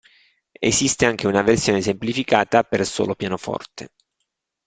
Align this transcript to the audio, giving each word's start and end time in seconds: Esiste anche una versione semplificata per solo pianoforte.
Esiste 0.59 1.05
anche 1.05 1.27
una 1.27 1.43
versione 1.43 1.79
semplificata 1.83 2.63
per 2.63 2.87
solo 2.87 3.13
pianoforte. 3.13 3.89